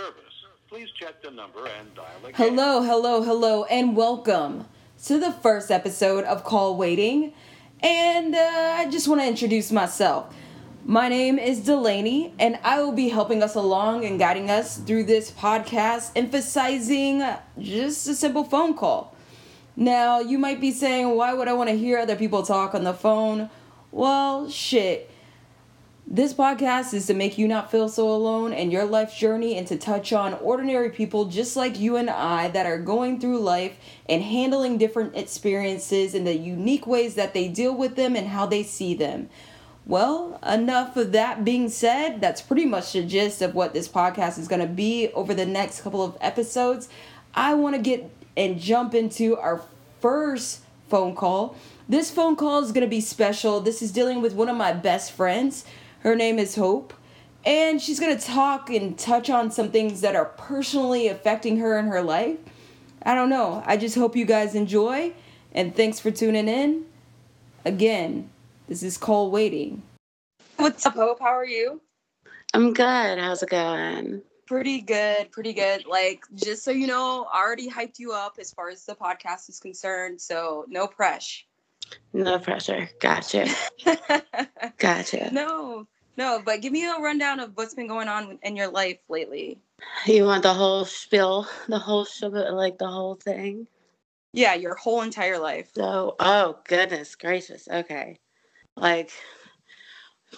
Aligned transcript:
service. 0.00 0.32
Please 0.68 0.88
check 0.98 1.20
the 1.22 1.30
number 1.30 1.66
and 1.66 1.94
dial 1.94 2.06
again. 2.24 2.34
Hello, 2.34 2.82
hello, 2.82 3.22
hello, 3.22 3.64
and 3.64 3.94
welcome 3.94 4.66
to 5.04 5.18
the 5.18 5.30
first 5.30 5.70
episode 5.70 6.24
of 6.24 6.42
Call 6.42 6.76
Waiting. 6.76 7.34
And 7.82 8.34
uh, 8.34 8.76
I 8.78 8.88
just 8.90 9.08
want 9.08 9.20
to 9.20 9.26
introduce 9.26 9.70
myself. 9.70 10.34
My 10.86 11.08
name 11.08 11.38
is 11.38 11.60
Delaney, 11.60 12.32
and 12.38 12.58
I 12.62 12.80
will 12.80 12.92
be 12.92 13.10
helping 13.10 13.42
us 13.42 13.54
along 13.54 14.06
and 14.06 14.18
guiding 14.18 14.50
us 14.50 14.78
through 14.78 15.04
this 15.04 15.30
podcast, 15.30 16.12
emphasizing 16.16 17.22
just 17.58 18.08
a 18.08 18.14
simple 18.14 18.44
phone 18.44 18.74
call. 18.74 19.14
Now, 19.76 20.20
you 20.20 20.38
might 20.38 20.62
be 20.62 20.72
saying, 20.72 21.14
why 21.14 21.34
would 21.34 21.48
I 21.48 21.52
want 21.52 21.68
to 21.68 21.76
hear 21.76 21.98
other 21.98 22.16
people 22.16 22.42
talk 22.42 22.74
on 22.74 22.84
the 22.84 22.94
phone? 22.94 23.50
Well, 23.90 24.48
shit. 24.48 25.09
This 26.12 26.34
podcast 26.34 26.92
is 26.92 27.06
to 27.06 27.14
make 27.14 27.38
you 27.38 27.46
not 27.46 27.70
feel 27.70 27.88
so 27.88 28.10
alone 28.10 28.52
in 28.52 28.72
your 28.72 28.84
life 28.84 29.16
journey 29.16 29.56
and 29.56 29.64
to 29.68 29.78
touch 29.78 30.12
on 30.12 30.34
ordinary 30.34 30.90
people 30.90 31.26
just 31.26 31.54
like 31.54 31.78
you 31.78 31.94
and 31.94 32.10
I 32.10 32.48
that 32.48 32.66
are 32.66 32.78
going 32.78 33.20
through 33.20 33.38
life 33.38 33.76
and 34.08 34.20
handling 34.20 34.76
different 34.76 35.16
experiences 35.16 36.12
in 36.12 36.24
the 36.24 36.36
unique 36.36 36.84
ways 36.84 37.14
that 37.14 37.32
they 37.32 37.46
deal 37.46 37.72
with 37.72 37.94
them 37.94 38.16
and 38.16 38.26
how 38.26 38.44
they 38.44 38.64
see 38.64 38.92
them. 38.92 39.30
Well, 39.86 40.40
enough 40.44 40.96
of 40.96 41.12
that 41.12 41.44
being 41.44 41.68
said, 41.68 42.20
that's 42.20 42.42
pretty 42.42 42.66
much 42.66 42.92
the 42.92 43.04
gist 43.04 43.40
of 43.40 43.54
what 43.54 43.72
this 43.72 43.86
podcast 43.86 44.36
is 44.36 44.48
going 44.48 44.62
to 44.62 44.66
be 44.66 45.10
over 45.14 45.32
the 45.32 45.46
next 45.46 45.82
couple 45.82 46.02
of 46.02 46.18
episodes. 46.20 46.88
I 47.36 47.54
want 47.54 47.76
to 47.76 47.80
get 47.80 48.10
and 48.36 48.58
jump 48.58 48.96
into 48.96 49.36
our 49.36 49.62
first 50.00 50.62
phone 50.88 51.14
call. 51.14 51.54
This 51.88 52.10
phone 52.10 52.34
call 52.34 52.64
is 52.64 52.72
going 52.72 52.84
to 52.84 52.90
be 52.90 53.00
special. 53.00 53.60
This 53.60 53.80
is 53.80 53.92
dealing 53.92 54.20
with 54.20 54.34
one 54.34 54.48
of 54.48 54.56
my 54.56 54.72
best 54.72 55.12
friends. 55.12 55.64
Her 56.00 56.16
name 56.16 56.38
is 56.38 56.56
Hope. 56.56 56.94
And 57.44 57.80
she's 57.80 57.98
going 57.98 58.16
to 58.16 58.22
talk 58.22 58.68
and 58.68 58.98
touch 58.98 59.30
on 59.30 59.50
some 59.50 59.70
things 59.70 60.02
that 60.02 60.14
are 60.14 60.26
personally 60.26 61.08
affecting 61.08 61.58
her 61.58 61.78
in 61.78 61.86
her 61.86 62.02
life. 62.02 62.38
I 63.02 63.14
don't 63.14 63.30
know. 63.30 63.62
I 63.64 63.78
just 63.78 63.94
hope 63.94 64.14
you 64.14 64.26
guys 64.26 64.54
enjoy. 64.54 65.14
And 65.52 65.74
thanks 65.74 65.98
for 65.98 66.10
tuning 66.10 66.48
in. 66.48 66.84
Again, 67.64 68.28
this 68.66 68.82
is 68.82 68.98
Call 68.98 69.30
Waiting. 69.30 69.82
What's 70.56 70.84
up, 70.84 70.94
Hope? 70.94 71.20
How 71.20 71.28
are 71.28 71.46
you? 71.46 71.80
I'm 72.52 72.74
good. 72.74 73.18
How's 73.18 73.42
it 73.42 73.48
going? 73.48 74.22
Pretty 74.46 74.80
good, 74.80 75.30
pretty 75.30 75.52
good. 75.52 75.86
Like, 75.86 76.24
just 76.34 76.64
so 76.64 76.70
you 76.70 76.86
know, 76.86 77.26
I 77.32 77.40
already 77.40 77.70
hyped 77.70 77.98
you 77.98 78.12
up 78.12 78.36
as 78.38 78.52
far 78.52 78.68
as 78.68 78.84
the 78.84 78.94
podcast 78.94 79.48
is 79.48 79.60
concerned. 79.60 80.20
So, 80.20 80.66
no 80.68 80.86
pressure. 80.86 81.44
No 82.12 82.38
pressure. 82.38 82.88
Gotcha. 83.00 83.46
gotcha. 84.78 85.30
No, 85.32 85.86
no, 86.16 86.42
but 86.44 86.60
give 86.60 86.72
me 86.72 86.86
a 86.86 86.98
rundown 86.98 87.40
of 87.40 87.52
what's 87.54 87.74
been 87.74 87.88
going 87.88 88.08
on 88.08 88.38
in 88.42 88.56
your 88.56 88.68
life 88.68 88.98
lately. 89.08 89.58
You 90.06 90.24
want 90.24 90.42
the 90.42 90.54
whole 90.54 90.84
spiel, 90.84 91.46
the 91.68 91.78
whole 91.78 92.04
sugar, 92.04 92.50
like 92.52 92.78
the 92.78 92.88
whole 92.88 93.14
thing? 93.14 93.66
Yeah, 94.32 94.54
your 94.54 94.74
whole 94.74 95.02
entire 95.02 95.38
life. 95.38 95.70
So, 95.74 96.16
oh 96.20 96.58
goodness 96.66 97.14
gracious. 97.16 97.66
Okay, 97.70 98.18
like, 98.76 99.10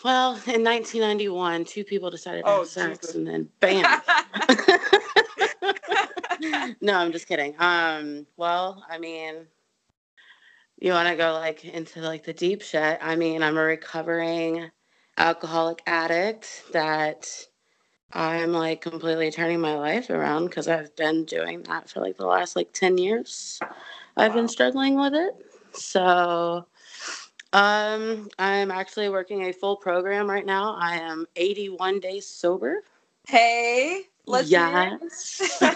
well, 0.04 0.32
in 0.32 0.64
1991, 0.64 1.64
two 1.64 1.84
people 1.84 2.10
decided 2.10 2.44
to 2.44 2.48
Oh, 2.48 2.58
have 2.60 2.68
sex, 2.68 2.98
Jesus. 3.00 3.14
and 3.16 3.26
then 3.26 3.48
bam. 3.60 4.00
no, 6.80 6.94
I'm 6.94 7.12
just 7.12 7.28
kidding. 7.28 7.54
Um, 7.58 8.26
well, 8.36 8.84
I 8.88 8.98
mean, 8.98 9.46
you 10.82 10.92
want 10.92 11.08
to 11.08 11.14
go 11.14 11.32
like 11.34 11.64
into 11.64 12.00
like 12.00 12.24
the 12.24 12.32
deep 12.32 12.60
shit. 12.60 12.98
I 13.00 13.14
mean, 13.14 13.44
I'm 13.44 13.56
a 13.56 13.62
recovering 13.62 14.68
alcoholic 15.16 15.80
addict 15.86 16.64
that 16.72 17.30
I'm 18.12 18.52
like 18.52 18.80
completely 18.80 19.30
turning 19.30 19.60
my 19.60 19.76
life 19.76 20.10
around 20.10 20.46
because 20.46 20.66
I've 20.66 20.94
been 20.96 21.24
doing 21.24 21.62
that 21.68 21.88
for 21.88 22.00
like 22.00 22.16
the 22.16 22.26
last 22.26 22.56
like 22.56 22.72
10 22.72 22.98
years. 22.98 23.60
I've 24.16 24.34
been 24.34 24.48
struggling 24.48 24.96
with 24.96 25.14
it. 25.14 25.46
So, 25.72 26.66
um, 27.52 28.28
I'm 28.40 28.72
actually 28.72 29.08
working 29.08 29.44
a 29.44 29.52
full 29.52 29.76
program 29.76 30.28
right 30.28 30.44
now. 30.44 30.76
I 30.80 30.96
am 30.96 31.26
81 31.36 32.00
days 32.00 32.26
sober. 32.26 32.82
Hey, 33.28 34.02
let's 34.26 34.50
yes. 34.50 35.60
Go. 35.60 35.68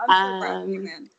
I'm 0.00 0.14
so 0.14 0.32
proud 0.38 0.62
of 0.62 0.68
you, 0.68 0.80
Um, 0.80 0.84
man. 0.84 1.10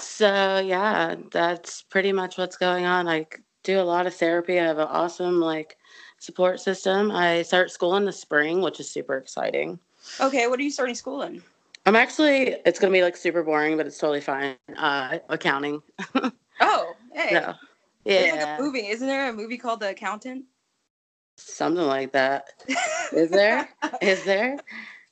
So 0.00 0.58
yeah, 0.58 1.16
that's 1.30 1.82
pretty 1.82 2.12
much 2.12 2.38
what's 2.38 2.56
going 2.56 2.84
on. 2.84 3.08
I 3.08 3.26
do 3.64 3.80
a 3.80 3.82
lot 3.82 4.06
of 4.06 4.14
therapy. 4.14 4.58
I 4.58 4.64
have 4.64 4.78
an 4.78 4.88
awesome 4.88 5.40
like 5.40 5.76
support 6.18 6.60
system. 6.60 7.10
I 7.10 7.42
start 7.42 7.70
school 7.70 7.96
in 7.96 8.04
the 8.04 8.12
spring, 8.12 8.60
which 8.60 8.80
is 8.80 8.90
super 8.90 9.16
exciting. 9.16 9.78
Okay, 10.20 10.46
what 10.46 10.58
are 10.58 10.62
you 10.62 10.70
starting 10.70 10.94
school 10.94 11.22
in? 11.22 11.42
I'm 11.86 11.96
actually 11.96 12.56
it's 12.66 12.78
gonna 12.78 12.92
be 12.92 13.02
like 13.02 13.16
super 13.16 13.42
boring, 13.42 13.76
but 13.76 13.86
it's 13.86 13.98
totally 13.98 14.20
fine. 14.20 14.56
Uh, 14.76 15.18
accounting. 15.28 15.82
Oh, 16.60 16.96
hey. 17.12 17.34
So 17.34 17.54
There's 18.04 18.32
like 18.32 18.58
a 18.58 18.60
movie. 18.60 18.88
Isn't 18.88 19.06
there 19.06 19.28
a 19.28 19.32
movie 19.32 19.58
called 19.58 19.78
The 19.78 19.90
Accountant? 19.90 20.44
something 21.38 21.84
like 21.84 22.12
that. 22.12 22.48
Is 23.12 23.30
there? 23.30 23.68
Is 24.00 24.24
there? 24.24 24.58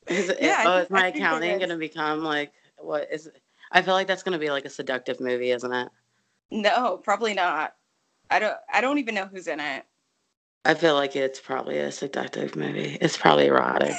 Is 0.09 0.29
it? 0.29 0.39
Yeah, 0.41 0.63
oh, 0.67 0.79
is 0.79 0.91
my 0.91 0.99
I 0.99 1.03
think 1.11 1.17
there 1.17 1.27
accounting 1.27 1.59
gonna 1.59 1.77
become 1.77 2.23
like 2.23 2.53
what 2.79 3.09
is? 3.11 3.27
It? 3.27 3.41
I 3.73 3.83
feel 3.83 3.95
like 3.95 4.07
that's 4.07 4.23
gonna 4.23 4.39
be 4.39 4.51
like 4.51 4.65
a 4.65 4.71
seductive 4.71 5.21
movie, 5.21 5.51
isn't 5.51 5.73
it? 5.73 5.89
no, 6.51 6.99
probably 6.99 7.35
not. 7.35 7.75
I 8.31 8.39
don't. 8.39 8.57
I 8.73 8.81
don't 8.81 8.99
even 8.99 9.15
know 9.15 9.27
who's 9.27 9.47
in 9.49 9.61
it. 9.61 9.85
I 10.65 10.75
feel 10.75 10.95
like 10.95 11.15
it's 11.15 11.41
probably 11.41 11.79
a 11.79 11.93
seductive 11.93 12.57
movie. 12.57 12.99
It's 13.01 13.17
probably 13.17 13.47
erotic. 13.47 13.93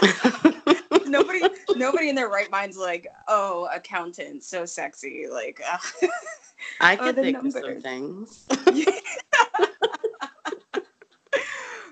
nobody, 1.06 1.42
nobody 1.76 2.08
in 2.08 2.14
their 2.14 2.28
right 2.28 2.50
mind's 2.50 2.78
like, 2.78 3.06
oh, 3.28 3.68
accountant, 3.72 4.44
so 4.44 4.64
sexy. 4.64 5.26
Like, 5.30 5.60
uh, 5.70 5.76
I 6.80 6.96
Oh, 6.96 6.96
could 7.04 7.16
the 7.16 7.22
think 7.22 7.36
of 7.44 7.52
some 7.52 7.80
things. 7.82 8.46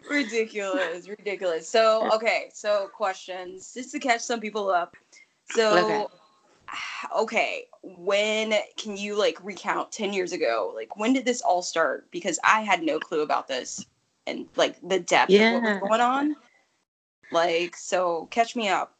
ridiculous, 0.09 1.09
ridiculous. 1.09 1.69
So, 1.69 2.09
okay, 2.15 2.51
so 2.53 2.89
questions 2.95 3.73
just 3.75 3.91
to 3.93 3.99
catch 3.99 4.23
some 4.23 4.41
people 4.41 4.71
up. 4.71 4.97
So, 5.51 5.77
Okay. 5.77 6.07
okay, 7.17 7.67
when 7.83 8.55
can 8.77 8.97
you 8.97 9.17
like 9.17 9.39
recount 9.43 9.93
10 9.93 10.13
years 10.13 10.33
ago? 10.33 10.73
Like, 10.75 10.97
when 10.97 11.13
did 11.13 11.25
this 11.25 11.43
all 11.43 11.63
start? 11.63 12.11
Because 12.11 12.39
I 12.45 12.61
had 12.61 12.83
no 12.83 12.99
clue 12.99 13.23
about 13.23 13.49
this 13.49 13.85
and 14.27 14.47
like 14.57 14.77
the 14.87 15.01
depth 15.01 15.33
of 15.33 15.53
what 15.53 15.63
was 15.63 15.89
going 15.89 16.01
on. 16.01 16.37
Like, 17.33 17.77
so 17.77 18.29
catch 18.31 18.57
me 18.57 18.69
up. 18.69 18.93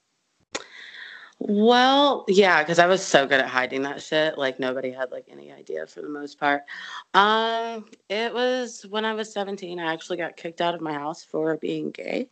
Well, 1.39 2.25
yeah, 2.29 2.63
because 2.63 2.79
I 2.79 2.87
was 2.87 3.05
so 3.05 3.27
good 3.27 3.41
at 3.41 3.49
hiding 3.49 3.83
that 3.83 4.03
shit. 4.03 4.39
Like 4.39 4.59
nobody 4.59 4.91
had 4.91 5.11
like 5.11 5.27
any 5.31 5.53
idea 5.53 5.87
for 5.87 6.01
the 6.01 6.09
most 6.09 6.41
part. 6.41 6.63
Um, 7.13 7.87
it 8.09 8.33
was 8.33 8.87
when 8.89 9.05
I 9.05 9.13
was 9.13 9.33
17. 9.33 9.79
I 9.79 9.93
actually 9.93 10.17
got 10.17 10.37
kicked 10.37 10.63
out 10.63 10.75
of 10.75 10.81
my 10.81 10.95
house 10.95 11.23
for 11.23 11.57
being 11.59 11.91
gay. 11.91 12.29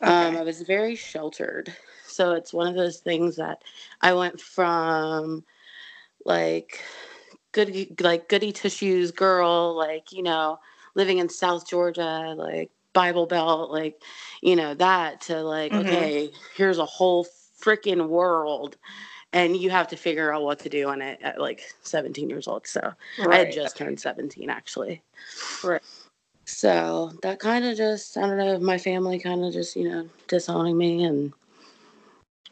Um, 0.00 0.36
I 0.36 0.42
was 0.42 0.62
very 0.62 0.94
sheltered. 0.94 1.74
So 2.14 2.32
it's 2.32 2.52
one 2.52 2.68
of 2.68 2.76
those 2.76 2.98
things 2.98 3.36
that 3.36 3.62
I 4.00 4.14
went 4.14 4.40
from 4.40 5.44
like 6.24 6.80
goody 7.52 7.94
like 8.00 8.28
goody 8.28 8.52
tissues 8.52 9.10
girl, 9.10 9.74
like, 9.76 10.12
you 10.12 10.22
know, 10.22 10.60
living 10.94 11.18
in 11.18 11.28
South 11.28 11.68
Georgia, 11.68 12.34
like 12.36 12.70
Bible 12.92 13.26
Belt, 13.26 13.70
like, 13.70 14.02
you 14.42 14.54
know, 14.56 14.74
that 14.74 15.20
to 15.22 15.42
like, 15.42 15.72
Mhm. 15.72 15.80
okay, 15.80 16.30
here's 16.56 16.78
a 16.78 16.86
whole 16.86 17.26
freaking 17.60 18.08
world. 18.08 18.76
And 19.32 19.56
you 19.56 19.70
have 19.70 19.88
to 19.88 19.96
figure 19.96 20.32
out 20.32 20.42
what 20.44 20.60
to 20.60 20.68
do 20.68 20.90
in 20.90 21.02
it 21.02 21.18
at 21.20 21.40
like 21.40 21.62
17 21.82 22.30
years 22.30 22.46
old. 22.46 22.68
So 22.68 22.92
I 23.28 23.38
had 23.38 23.50
just 23.50 23.76
turned 23.76 23.98
17 23.98 24.48
actually. 24.48 25.02
Right. 25.64 25.82
So 26.44 27.12
that 27.22 27.40
kind 27.40 27.64
of 27.64 27.76
just, 27.76 28.16
I 28.16 28.20
don't 28.22 28.38
know, 28.38 28.58
my 28.60 28.78
family 28.78 29.18
kind 29.18 29.44
of 29.44 29.52
just, 29.52 29.74
you 29.74 29.88
know, 29.88 30.08
disowning 30.28 30.78
me. 30.78 31.02
And 31.02 31.32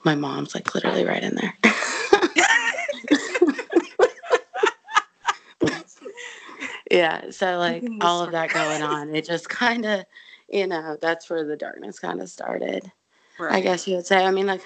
my 0.04 0.14
mom's 0.14 0.54
like 0.54 0.74
literally 0.74 1.04
right 1.04 1.22
in 1.22 1.34
there. 1.34 1.56
yeah. 6.90 7.30
So, 7.30 7.58
like, 7.58 7.84
all 8.00 8.22
of 8.22 8.32
that 8.32 8.52
going 8.52 8.82
on, 8.82 9.14
it 9.14 9.24
just 9.24 9.48
kind 9.48 9.84
of, 9.84 10.04
you 10.48 10.66
know, 10.66 10.96
that's 11.00 11.30
where 11.30 11.44
the 11.44 11.56
darkness 11.56 11.98
kind 11.98 12.20
of 12.20 12.28
started. 12.28 12.90
I 13.40 13.60
guess 13.60 13.88
you 13.88 13.96
would 13.96 14.06
say. 14.06 14.24
I 14.24 14.30
mean, 14.30 14.46
like, 14.46 14.62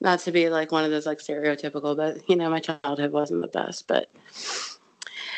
not 0.00 0.20
to 0.20 0.32
be 0.32 0.48
like 0.48 0.72
one 0.72 0.84
of 0.84 0.90
those 0.90 1.06
like 1.06 1.18
stereotypical, 1.18 1.96
but 1.96 2.28
you 2.28 2.36
know, 2.36 2.50
my 2.50 2.60
childhood 2.60 3.12
wasn't 3.12 3.40
the 3.40 3.48
best, 3.48 3.86
but 3.86 4.10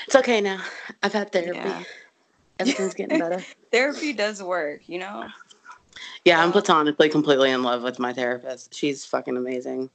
it's 0.07 0.17
okay 0.17 0.41
now. 0.41 0.61
I've 1.03 1.13
had 1.13 1.33
therapy. 1.33 1.59
Yeah. 1.59 1.83
Everything's 2.59 2.95
getting 2.95 3.19
better. 3.19 3.43
Therapy 3.73 4.13
does 4.13 4.43
work, 4.43 4.83
you 4.87 4.99
know? 4.99 5.27
Yeah, 6.25 6.43
I'm 6.43 6.53
platonically 6.53 7.09
completely 7.09 7.51
in 7.51 7.63
love 7.63 7.83
with 7.83 7.99
my 7.99 8.13
therapist. 8.13 8.75
She's 8.75 9.05
fucking 9.05 9.37
amazing. 9.37 9.89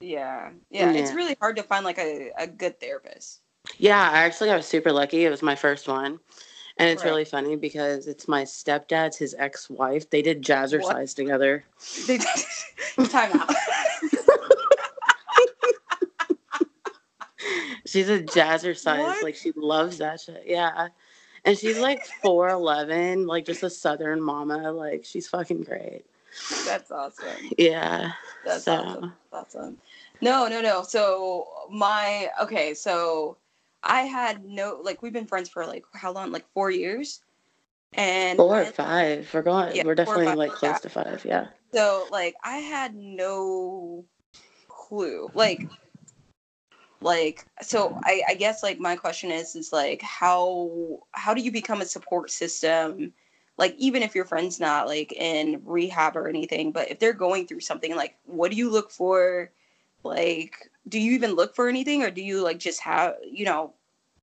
Yeah. 0.00 0.50
Yeah. 0.70 0.92
It's 0.92 1.12
really 1.14 1.36
hard 1.40 1.56
to 1.56 1.62
find 1.62 1.84
like 1.84 1.98
a, 1.98 2.30
a 2.38 2.46
good 2.46 2.78
therapist. 2.78 3.40
Yeah, 3.78 4.10
I 4.10 4.18
actually 4.24 4.48
got 4.48 4.64
super 4.64 4.92
lucky. 4.92 5.24
It 5.24 5.30
was 5.30 5.42
my 5.42 5.54
first 5.54 5.88
one. 5.88 6.18
And 6.78 6.88
it's 6.90 7.02
Right. 7.04 7.10
really 7.10 7.24
funny 7.24 7.56
because 7.56 8.06
it's 8.06 8.26
my 8.28 8.42
stepdad's 8.44 9.16
his 9.16 9.34
ex-wife. 9.38 10.08
They 10.10 10.22
did 10.22 10.42
jazzercise 10.42 11.14
together. 11.14 11.64
They 12.06 12.18
time 13.08 13.32
out. 13.40 13.54
She's 17.86 18.08
a 18.08 18.20
jazzercise. 18.22 18.98
What? 19.00 19.22
Like 19.22 19.34
she 19.36 19.52
loves 19.56 19.98
that 19.98 20.20
shit. 20.20 20.44
Yeah. 20.46 20.88
And 21.44 21.58
she's 21.58 21.78
like 21.78 22.06
4'11, 22.24 23.26
like 23.26 23.44
just 23.44 23.62
a 23.62 23.70
southern 23.70 24.22
mama. 24.22 24.70
Like 24.72 25.04
she's 25.04 25.28
fucking 25.28 25.62
great. 25.64 26.04
That's 26.66 26.90
awesome. 26.90 27.26
Yeah. 27.58 28.12
That's 28.44 28.64
So- 28.64 28.74
awesome. 28.74 29.12
That's 29.32 29.54
awesome. 29.56 29.78
No, 30.20 30.46
no, 30.46 30.60
no. 30.60 30.82
So 30.84 31.48
my 31.70 32.30
okay, 32.40 32.74
so 32.74 33.36
I 33.82 34.02
had 34.02 34.44
no 34.44 34.78
like 34.82 35.02
we've 35.02 35.12
been 35.12 35.26
friends 35.26 35.48
for 35.48 35.66
like 35.66 35.84
how 35.94 36.12
long? 36.12 36.30
Like 36.30 36.46
four 36.54 36.70
years. 36.70 37.20
And 37.94 38.36
Four 38.38 38.62
or 38.62 38.64
five. 38.66 39.28
We're 39.34 39.42
going 39.42 39.74
Yeah, 39.76 39.82
we're 39.84 39.96
definitely 39.96 40.26
five, 40.26 40.38
like 40.38 40.52
close 40.52 40.70
yeah. 40.72 40.78
to 40.78 40.88
five, 40.88 41.24
yeah. 41.24 41.46
So 41.74 42.06
like 42.12 42.34
I 42.44 42.58
had 42.58 42.94
no 42.94 44.04
clue. 44.68 45.28
Like 45.34 45.68
like 47.02 47.46
so 47.60 47.98
I, 48.04 48.22
I 48.28 48.34
guess 48.34 48.62
like 48.62 48.78
my 48.78 48.96
question 48.96 49.30
is 49.30 49.54
is 49.56 49.72
like 49.72 50.02
how 50.02 51.00
how 51.12 51.34
do 51.34 51.42
you 51.42 51.52
become 51.52 51.80
a 51.80 51.86
support 51.86 52.30
system? 52.30 53.12
Like 53.58 53.74
even 53.78 54.02
if 54.02 54.14
your 54.14 54.24
friend's 54.24 54.58
not 54.60 54.86
like 54.86 55.12
in 55.12 55.60
rehab 55.64 56.16
or 56.16 56.28
anything 56.28 56.72
but 56.72 56.90
if 56.90 56.98
they're 56.98 57.12
going 57.12 57.46
through 57.46 57.60
something 57.60 57.94
like 57.94 58.16
what 58.24 58.50
do 58.50 58.56
you 58.56 58.70
look 58.70 58.90
for? 58.90 59.50
Like 60.04 60.70
do 60.88 60.98
you 60.98 61.12
even 61.12 61.34
look 61.34 61.54
for 61.54 61.68
anything 61.68 62.02
or 62.02 62.10
do 62.10 62.22
you 62.22 62.42
like 62.42 62.58
just 62.58 62.80
have 62.80 63.16
you 63.30 63.44
know 63.44 63.74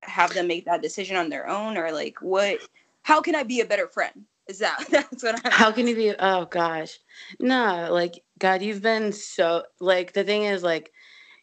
have 0.01 0.33
them 0.33 0.47
make 0.47 0.65
that 0.65 0.81
decision 0.81 1.15
on 1.15 1.29
their 1.29 1.47
own? 1.47 1.77
Or 1.77 1.91
like 1.91 2.21
what 2.21 2.59
how 3.01 3.21
can 3.21 3.35
i 3.35 3.43
be 3.43 3.61
a 3.61 3.65
better 3.65 3.87
friend? 3.87 4.25
Is 4.47 4.59
that 4.59 4.83
that's 4.89 5.23
what 5.23 5.45
i'm 5.45 5.51
How 5.51 5.71
can 5.71 5.87
you 5.87 5.95
be 5.95 6.13
oh 6.17 6.45
gosh. 6.45 6.97
No, 7.39 7.89
like 7.91 8.23
God, 8.39 8.61
you've 8.61 8.81
been 8.81 9.11
so 9.11 9.63
like 9.79 10.13
the 10.13 10.23
thing 10.23 10.43
is 10.43 10.63
like 10.63 10.91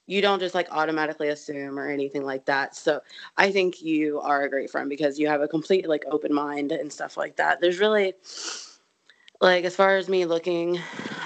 you 0.06 0.22
don't 0.22 0.40
just 0.40 0.54
like 0.54 0.68
automatically 0.70 1.28
assume 1.28 1.78
or 1.78 1.88
anything 1.88 2.24
like 2.24 2.44
that. 2.46 2.76
So 2.76 3.00
I 3.36 3.50
think 3.50 3.82
you 3.82 4.20
are 4.20 4.42
a 4.42 4.50
great 4.50 4.70
friend 4.70 4.88
because 4.88 5.18
you 5.18 5.28
have 5.28 5.42
a 5.42 5.48
complete 5.48 5.88
like 5.88 6.04
open 6.10 6.32
mind 6.32 6.72
and 6.72 6.92
stuff 6.92 7.16
like 7.16 7.36
that. 7.36 7.60
There's 7.60 7.80
really 7.80 8.14
like 9.40 9.64
as 9.64 9.76
far 9.76 9.96
as 9.96 10.08
me 10.08 10.24
looking 10.24 10.80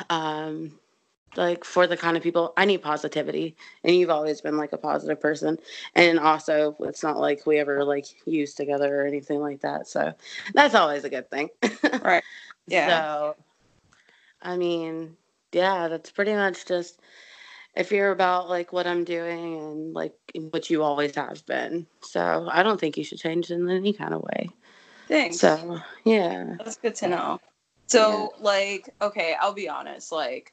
um 0.09 0.73
like 1.37 1.65
for 1.65 1.87
the 1.87 1.97
kind 1.97 2.17
of 2.17 2.23
people 2.23 2.53
I 2.57 2.65
need 2.65 2.83
positivity 2.83 3.55
and 3.85 3.95
you've 3.95 4.11
always 4.11 4.41
been 4.41 4.57
like 4.57 4.73
a 4.73 4.79
positive 4.79 5.21
person 5.21 5.59
and 5.95 6.19
also 6.19 6.77
it's 6.81 7.05
not 7.05 7.19
like 7.19 7.47
we 7.47 7.59
ever 7.59 7.85
like 7.85 8.07
used 8.27 8.57
together 8.57 9.01
or 9.01 9.07
anything 9.07 9.41
like 9.41 9.61
that 9.61 9.87
so 9.87 10.13
that's 10.55 10.75
always 10.75 11.05
a 11.05 11.11
good 11.11 11.31
thing 11.31 11.51
Right. 12.03 12.25
Yeah. 12.67 12.87
so 12.89 13.37
I 14.43 14.57
mean 14.57 15.17
yeah 15.53 15.89
that's 15.89 16.11
pretty 16.11 16.35
much 16.35 16.67
just 16.67 17.01
if 17.75 17.93
you're 17.93 18.11
about 18.11 18.49
like 18.49 18.73
what 18.73 18.87
I'm 18.87 19.05
doing 19.05 19.59
and 19.59 19.95
like 19.95 20.15
what 20.51 20.71
you 20.71 20.83
always 20.83 21.15
have 21.15 21.45
been 21.47 21.87
so 22.03 22.49
I 22.51 22.63
don't 22.63 22.81
think 22.81 22.97
you 22.97 23.05
should 23.05 23.19
change 23.21 23.51
in 23.51 23.69
any 23.71 23.93
kind 23.93 24.15
of 24.15 24.23
way 24.23 24.51
Thanks. 25.09 25.39
so 25.39 25.79
yeah 26.05 26.57
That's 26.59 26.77
good 26.77 26.95
to 26.97 27.09
know. 27.09 27.41
So, 27.89 28.33
like, 28.39 28.89
okay, 29.03 29.35
I'll 29.41 29.53
be 29.53 29.69
honest. 29.69 30.13
Like, 30.13 30.53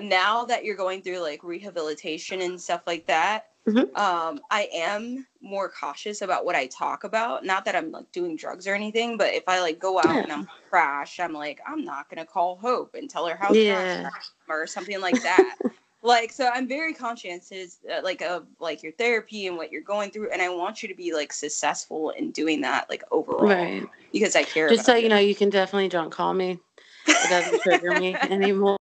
now 0.00 0.46
that 0.46 0.64
you're 0.64 0.76
going 0.76 1.02
through 1.02 1.18
like 1.18 1.44
rehabilitation 1.44 2.40
and 2.40 2.58
stuff 2.58 2.80
like 2.86 3.06
that, 3.08 3.48
Mhm. 3.66 3.94
um, 3.94 4.40
I 4.50 4.68
am 4.72 5.26
more 5.42 5.68
cautious 5.68 6.22
about 6.22 6.46
what 6.46 6.54
I 6.54 6.66
talk 6.68 7.04
about. 7.04 7.44
Not 7.44 7.66
that 7.66 7.76
I'm 7.76 7.90
like 7.90 8.10
doing 8.12 8.36
drugs 8.36 8.66
or 8.66 8.74
anything, 8.74 9.18
but 9.18 9.34
if 9.34 9.42
I 9.48 9.60
like 9.60 9.78
go 9.78 9.98
out 9.98 10.22
and 10.22 10.32
I'm 10.32 10.48
crash, 10.70 11.20
I'm 11.20 11.34
like, 11.34 11.60
I'm 11.66 11.84
not 11.84 12.08
gonna 12.08 12.24
call 12.24 12.56
Hope 12.56 12.94
and 12.94 13.10
tell 13.10 13.26
her 13.26 13.36
how 13.36 13.52
Yeah. 13.52 14.02
yeah. 14.02 14.10
or 14.48 14.66
something 14.66 15.00
like 15.02 15.22
that. 15.22 15.56
like, 16.02 16.32
so 16.32 16.50
I'm 16.52 16.66
very 16.66 16.94
conscientious, 16.94 17.78
uh, 17.90 18.00
like 18.02 18.22
of 18.22 18.46
like 18.58 18.82
your 18.82 18.92
therapy 18.92 19.46
and 19.46 19.56
what 19.56 19.70
you're 19.70 19.82
going 19.82 20.10
through, 20.10 20.30
and 20.30 20.40
I 20.40 20.48
want 20.48 20.82
you 20.82 20.88
to 20.88 20.94
be 20.94 21.12
like 21.12 21.32
successful 21.32 22.10
in 22.10 22.30
doing 22.30 22.60
that, 22.62 22.88
like 22.88 23.02
overall, 23.10 23.48
right 23.48 23.86
because 24.12 24.34
I 24.36 24.44
care. 24.44 24.68
just 24.68 24.86
so 24.86 24.94
you 24.94 25.08
know 25.08 25.18
you 25.18 25.34
can 25.34 25.50
definitely 25.50 25.88
drunk 25.88 26.12
call 26.12 26.34
me 26.34 26.58
it 27.06 27.28
doesn't 27.28 27.60
trigger 27.62 27.98
me 27.98 28.14
anymore 28.22 28.76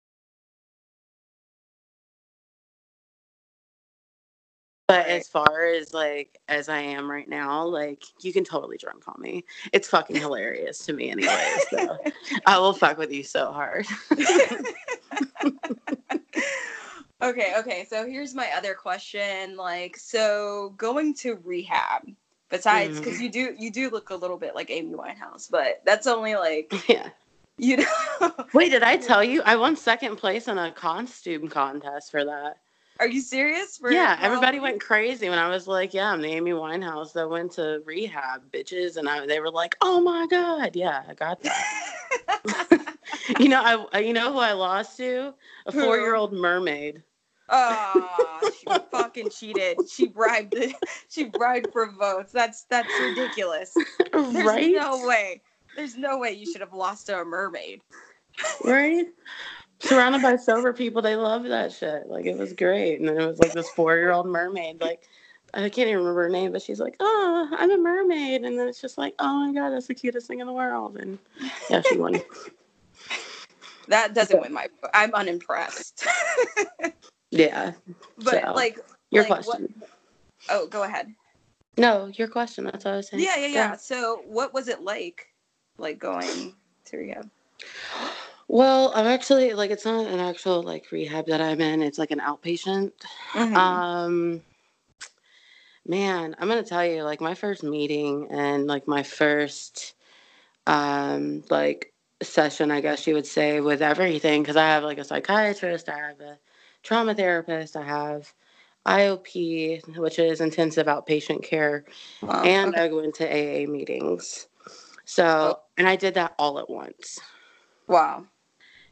But 4.87 5.07
as 5.07 5.27
far 5.27 5.65
as 5.65 5.95
like 5.95 6.39
as 6.47 6.69
I 6.69 6.77
am 6.77 7.09
right 7.09 7.27
now, 7.27 7.65
like 7.65 8.03
you 8.21 8.31
can 8.31 8.43
totally 8.43 8.77
drunk 8.77 9.03
call 9.03 9.15
me. 9.17 9.43
It's 9.73 9.87
fucking 9.87 10.15
hilarious 10.15 10.77
to 10.85 10.93
me 10.93 11.09
anyway. 11.09 11.53
So 11.71 11.97
I 12.45 12.59
will 12.59 12.73
fuck 12.73 12.99
with 12.99 13.11
you 13.11 13.23
so 13.23 13.51
hard. 13.51 13.87
okay, 17.21 17.53
okay. 17.57 17.85
So 17.89 18.05
here's 18.05 18.33
my 18.35 18.49
other 18.55 18.73
question. 18.73 19.55
Like, 19.55 19.97
so 19.97 20.73
going 20.77 21.13
to 21.15 21.35
rehab, 21.43 22.09
besides 22.49 22.99
because 22.99 23.17
Mhm. 23.17 23.23
you 23.23 23.29
do 23.29 23.55
you 23.57 23.71
do 23.71 23.89
look 23.89 24.09
a 24.09 24.15
little 24.15 24.37
bit 24.37 24.55
like 24.55 24.69
Amy 24.69 24.93
Winehouse, 24.93 25.49
but 25.49 25.81
that's 25.85 26.07
only 26.07 26.35
like 26.35 26.73
yeah. 26.89 27.09
you 27.57 27.77
know. 27.77 28.31
Wait, 28.53 28.69
did 28.69 28.83
I 28.83 28.97
tell 28.97 29.23
you 29.23 29.41
I 29.43 29.55
won 29.55 29.75
second 29.75 30.17
place 30.17 30.47
in 30.47 30.57
a 30.57 30.71
costume 30.71 31.47
contest 31.47 32.11
for 32.11 32.25
that? 32.25 32.57
Are 32.99 33.07
you 33.07 33.19
serious? 33.19 33.77
For 33.77 33.91
yeah, 33.91 34.17
everybody 34.21 34.61
went 34.61 34.79
crazy 34.79 35.27
when 35.29 35.37
I 35.37 35.49
was 35.49 35.67
like, 35.67 35.93
"Yeah, 35.93 36.11
I'm 36.11 36.21
the 36.21 36.29
Amy 36.29 36.51
Winehouse 36.51 37.11
that 37.13 37.29
went 37.29 37.51
to 37.53 37.81
rehab, 37.85 38.49
bitches," 38.49 38.95
and 38.95 39.09
I, 39.09 39.25
they 39.25 39.41
were 39.41 39.51
like, 39.51 39.75
"Oh 39.81 39.99
my 39.99 40.25
god, 40.27 40.77
yeah, 40.77 41.03
I 41.07 41.13
got 41.13 41.41
that." 41.41 42.81
you 43.39 43.49
know, 43.49 43.87
I 43.91 43.99
you 43.99 44.13
know 44.13 44.31
who 44.31 44.39
I 44.39 44.53
lost 44.53 44.97
to? 44.97 45.33
A 45.65 45.71
four 45.71 45.97
year 45.97 46.15
old 46.15 46.33
mermaid. 46.33 47.03
Oh, 47.49 48.51
she 48.59 48.65
fucking 48.91 49.29
cheated. 49.29 49.77
She 49.89 50.07
bribed 50.07 50.53
the, 50.53 50.73
she 51.09 51.25
bribed 51.25 51.71
for 51.71 51.91
votes. 51.91 52.31
That's 52.31 52.63
that's 52.69 52.91
ridiculous. 52.99 53.73
There's 54.13 54.45
right? 54.45 54.73
no 54.73 55.05
way. 55.05 55.41
There's 55.75 55.97
no 55.97 56.17
way 56.17 56.31
you 56.31 56.45
should 56.45 56.61
have 56.61 56.73
lost 56.73 57.07
to 57.07 57.19
a 57.19 57.25
mermaid. 57.25 57.81
right? 58.63 59.07
Surrounded 59.79 60.21
by 60.21 60.37
sober 60.37 60.71
people, 60.71 61.01
they 61.01 61.15
love 61.15 61.43
that 61.43 61.71
shit. 61.71 62.07
Like 62.07 62.25
it 62.25 62.37
was 62.37 62.53
great. 62.53 62.99
And 62.99 63.09
then 63.09 63.19
it 63.19 63.27
was 63.27 63.39
like 63.39 63.53
this 63.53 63.69
four 63.71 63.95
year 63.95 64.11
old 64.11 64.25
mermaid, 64.27 64.81
like 64.81 65.03
I 65.53 65.69
can't 65.69 65.87
even 65.87 65.99
remember 65.99 66.23
her 66.23 66.29
name, 66.29 66.51
but 66.51 66.61
she's 66.61 66.79
like, 66.79 66.95
Oh, 66.99 67.49
I'm 67.51 67.71
a 67.71 67.77
mermaid. 67.77 68.43
And 68.43 68.57
then 68.57 68.67
it's 68.67 68.81
just 68.81 68.97
like, 68.97 69.15
Oh 69.19 69.45
my 69.45 69.53
god, 69.53 69.71
that's 69.71 69.87
the 69.87 69.93
cutest 69.93 70.27
thing 70.27 70.39
in 70.39 70.47
the 70.47 70.53
world. 70.53 70.97
And 70.97 71.19
yeah, 71.69 71.81
she 71.81 71.97
won. 71.97 72.21
That 73.87 74.13
doesn't 74.13 74.41
win 74.41 74.53
my. 74.53 74.67
I'm 74.93 75.13
unimpressed. 75.13 76.05
yeah. 77.31 77.73
but 78.17 78.43
So, 78.43 78.53
like, 78.53 78.79
Your 79.11 79.23
like, 79.23 79.29
what- 79.45 79.45
question. 79.45 79.83
oh, 80.49 80.67
go 80.67 80.83
ahead. 80.83 81.13
No, 81.77 82.07
your 82.13 82.27
question. 82.27 82.63
That's 82.63 82.85
what 82.85 82.93
I 82.93 82.97
was 82.97 83.09
saying. 83.09 83.23
Yeah, 83.23 83.37
yeah, 83.37 83.47
yeah. 83.47 83.75
So, 83.75 84.21
what 84.25 84.53
was 84.53 84.69
it 84.69 84.81
like, 84.81 85.27
like 85.77 85.99
going 85.99 86.55
to 86.85 86.97
rehab? 86.97 87.29
Well, 88.47 88.91
I'm 88.95 89.07
actually 89.07 89.53
like 89.53 89.71
it's 89.71 89.85
not 89.85 90.05
an 90.07 90.19
actual 90.19 90.61
like 90.61 90.91
rehab 90.91 91.25
that 91.27 91.41
I'm 91.41 91.59
in. 91.61 91.81
It's 91.81 91.97
like 91.97 92.11
an 92.11 92.19
outpatient. 92.19 92.91
Mhm. 93.33 93.55
Um 93.55 94.41
man, 95.85 96.35
I'm 96.39 96.47
gonna 96.47 96.63
tell 96.63 96.85
you, 96.85 97.03
like 97.03 97.21
my 97.21 97.33
first 97.33 97.63
meeting 97.63 98.27
and 98.31 98.67
like 98.67 98.87
my 98.87 99.03
first 99.03 99.95
um 100.67 101.43
like 101.49 101.91
session, 102.23 102.71
I 102.71 102.81
guess 102.81 103.07
you 103.07 103.13
would 103.15 103.27
say, 103.27 103.61
with 103.61 103.81
everything, 103.81 104.41
because 104.41 104.55
I 104.57 104.67
have 104.67 104.83
like 104.83 104.97
a 104.97 105.03
psychiatrist, 105.03 105.89
I 105.89 105.97
have 105.97 106.19
a 106.21 106.39
trauma 106.83 107.15
therapist, 107.15 107.75
I 107.75 107.83
have 107.83 108.33
IOP, 108.85 109.97
which 109.97 110.19
is 110.19 110.41
intensive 110.41 110.87
outpatient 110.87 111.43
care, 111.43 111.85
Wow, 112.21 112.43
and 112.45 112.69
okay. 112.69 112.81
I 112.81 112.87
go 112.87 112.99
into 112.99 113.25
AA 113.27 113.67
meetings. 113.67 114.47
So 115.05 115.23
Oh. 115.51 115.59
and 115.77 115.87
I 115.87 115.95
did 115.95 116.15
that 116.15 116.35
all 116.39 116.59
at 116.59 116.69
once. 116.69 117.19
wow. 117.87 118.25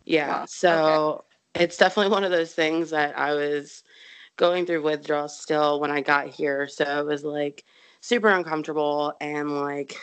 Yeah. 0.05 0.27
Wow, 0.27 0.45
So 0.45 1.25
it's 1.55 1.77
definitely 1.77 2.11
one 2.11 2.23
of 2.23 2.31
those 2.31 2.53
things 2.53 2.89
that 2.91 3.17
I 3.17 3.33
was 3.33 3.83
going 4.37 4.65
through 4.65 4.83
withdrawal 4.83 5.29
still 5.29 5.79
when 5.79 5.91
I 5.91 6.01
got 6.01 6.27
here. 6.29 6.67
So 6.67 6.83
it 6.99 7.05
was 7.05 7.23
like 7.23 7.63
super 8.01 8.29
uncomfortable 8.29 9.13
and 9.21 9.51
like, 9.61 9.95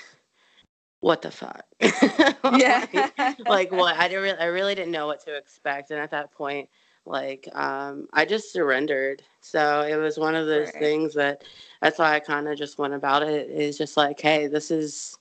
what 1.01 1.23
the 1.23 1.31
fuck? 1.31 1.65
Yeah. 2.53 2.87
like, 2.93 3.39
like 3.47 3.73
what? 3.73 3.97
I 3.97 4.09
didn't. 4.09 4.23
Really, 4.23 4.39
I 4.39 4.47
really 4.47 4.75
didn't 4.75 4.93
know 4.93 5.07
what 5.07 5.25
to 5.27 5.37
expect, 5.37 5.91
and 5.91 6.01
at 6.01 6.11
that 6.11 6.33
point, 6.33 6.69
like, 7.07 7.49
um, 7.55 8.09
I 8.13 8.25
just 8.25 8.53
surrendered. 8.53 9.23
So 9.41 9.83
it 9.83 9.97
was 9.97 10.19
one 10.19 10.35
of 10.35 10.47
those 10.47 10.67
Right. 10.69 10.79
things 10.79 11.15
that. 11.15 11.45
That's 11.81 11.99
why 11.99 12.15
I 12.15 12.21
kind 12.21 12.49
of 12.49 12.59
just 12.59 12.79
went 12.79 12.95
about 12.95 13.23
it. 13.23 13.51
Is 13.51 13.79
just 13.79 13.97
like, 13.97 14.21
hey, 14.21 14.47
this 14.47 14.71
is. 14.71 15.17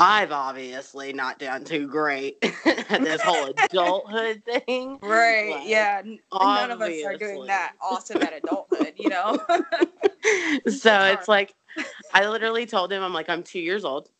I've 0.00 0.30
obviously 0.30 1.12
not 1.12 1.40
done 1.40 1.64
too 1.64 1.88
great 1.88 2.36
at 2.64 3.02
this 3.02 3.20
whole 3.20 3.52
adulthood 3.64 4.42
thing. 4.44 4.98
Right. 5.02 5.50
Like, 5.50 5.68
yeah. 5.68 6.02
None 6.32 6.70
of 6.70 6.80
us 6.80 7.02
are 7.04 7.16
doing 7.16 7.46
that 7.46 7.72
awesome 7.80 8.22
at 8.22 8.32
adulthood, 8.32 8.94
you 8.96 9.08
know? 9.08 9.38
so 10.68 11.00
it's 11.04 11.26
like 11.26 11.54
I 12.14 12.28
literally 12.28 12.66
told 12.66 12.92
him 12.92 13.02
I'm 13.02 13.12
like 13.12 13.28
I'm 13.28 13.42
2 13.42 13.58
years 13.58 13.84
old. 13.84 14.10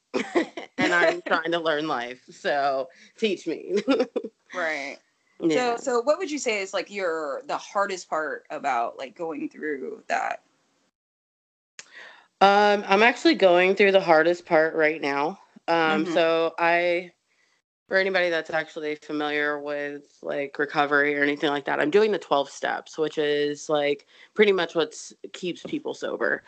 And 0.88 0.94
I'm 0.94 1.22
trying 1.26 1.52
to 1.52 1.60
learn 1.60 1.86
life. 1.88 2.24
So 2.30 2.88
teach 3.18 3.46
me. 3.46 3.82
right. 4.54 4.98
yeah. 5.40 5.74
So 5.74 5.76
so 5.76 6.00
what 6.02 6.18
would 6.18 6.30
you 6.30 6.38
say 6.38 6.60
is 6.60 6.72
like 6.74 6.90
your 6.90 7.42
the 7.46 7.58
hardest 7.58 8.08
part 8.08 8.46
about 8.50 8.98
like 8.98 9.16
going 9.16 9.48
through 9.48 10.04
that? 10.08 10.42
Um, 12.40 12.84
I'm 12.86 13.02
actually 13.02 13.34
going 13.34 13.74
through 13.74 13.92
the 13.92 14.00
hardest 14.00 14.46
part 14.46 14.74
right 14.74 15.00
now. 15.00 15.40
Um, 15.68 16.04
Mhm. 16.04 16.14
so 16.14 16.54
I, 16.58 17.12
for 17.88 17.96
anybody 17.96 18.30
that's 18.30 18.50
actually 18.50 18.96
familiar 18.96 19.58
with 19.60 20.18
like 20.22 20.58
recovery 20.58 21.16
or 21.18 21.22
anything 21.22 21.50
like 21.50 21.64
that, 21.66 21.80
I'm 21.80 21.90
doing 21.90 22.12
the 22.12 22.18
12 22.18 22.50
steps, 22.50 22.98
which 22.98 23.18
is 23.18 23.68
like 23.68 24.06
pretty 24.34 24.52
much 24.52 24.74
what 24.74 24.94
keeps 25.32 25.62
people 25.64 25.94
sober. 25.94 26.42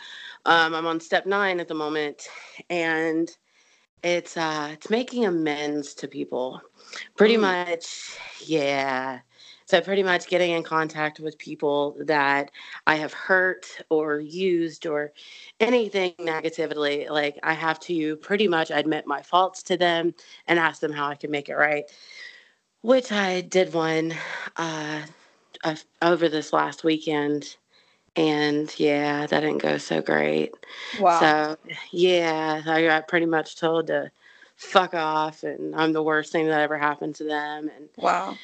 Um, 0.46 0.74
I'm 0.74 0.86
on 0.86 1.00
step 1.00 1.26
nine 1.26 1.60
at 1.60 1.68
the 1.68 1.74
moment, 1.74 2.28
and 2.70 3.36
it's 4.02 4.36
uh, 4.36 4.70
it's 4.72 4.90
making 4.90 5.26
amends 5.26 5.94
to 5.94 6.08
people. 6.08 6.60
Pretty 7.16 7.36
Ooh. 7.36 7.42
much, 7.42 8.16
yeah. 8.44 9.20
So 9.66 9.80
pretty 9.80 10.02
much 10.02 10.26
getting 10.26 10.50
in 10.50 10.64
contact 10.64 11.20
with 11.20 11.38
people 11.38 11.96
that 12.00 12.50
I 12.88 12.96
have 12.96 13.12
hurt 13.12 13.66
or 13.88 14.18
used 14.18 14.84
or 14.84 15.12
anything 15.60 16.14
negatively. 16.18 17.06
Like 17.08 17.38
I 17.44 17.52
have 17.52 17.78
to 17.80 18.16
pretty 18.16 18.48
much 18.48 18.72
admit 18.72 19.06
my 19.06 19.22
faults 19.22 19.62
to 19.64 19.76
them 19.76 20.12
and 20.48 20.58
ask 20.58 20.80
them 20.80 20.90
how 20.90 21.06
I 21.06 21.14
can 21.14 21.30
make 21.30 21.48
it 21.48 21.54
right. 21.54 21.84
Which 22.80 23.12
I 23.12 23.42
did 23.42 23.72
one 23.72 24.12
uh, 24.56 25.02
over 26.02 26.28
this 26.28 26.52
last 26.52 26.82
weekend, 26.82 27.56
and 28.20 28.74
yeah, 28.80 29.26
that 29.26 29.40
didn't 29.40 29.62
go 29.62 29.78
so 29.78 30.02
great. 30.02 30.52
Wow. 30.92 31.20
So 31.20 31.56
yeah, 31.92 32.62
I 32.66 32.84
got 32.84 33.08
pretty 33.08 33.26
much 33.26 33.56
told 33.56 33.88
to 33.88 34.12
fuck 34.56 34.94
off, 34.94 35.44
and 35.44 35.74
I'm 35.76 35.92
the 35.94 36.04
worst 36.04 36.32
thing 36.32 36.48
that 36.48 36.60
ever 36.62 36.78
happened 36.78 37.16
to 37.16 37.24
them, 37.24 37.70
and 37.76 37.90
wow. 37.98 38.38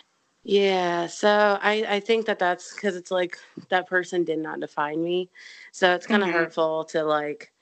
yeah, 0.45 1.07
so 1.09 1.59
I 1.63 1.87
I 1.89 2.01
think 2.01 2.27
that 2.27 2.41
that's 2.41 2.75
because 2.75 2.97
it's 2.97 3.13
like 3.13 3.39
that 3.71 3.89
person 3.89 4.25
did 4.25 4.41
not 4.41 4.61
define 4.61 5.03
me, 5.05 5.31
so 5.73 5.95
it's 5.95 6.07
kind 6.09 6.23
of 6.25 6.31
Mhm. 6.31 6.33
hurtful 6.33 6.85
to 6.87 7.05
like 7.05 7.53